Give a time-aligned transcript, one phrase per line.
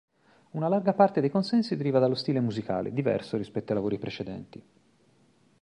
[0.57, 4.63] Una larga parte dei consensi deriva dallo stile musicale, diverso rispetto ai lavori precedenti.